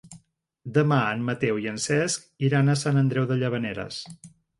[0.77, 4.01] Demà en Mateu i en Cesc iran a Sant Andreu de Llavaneres.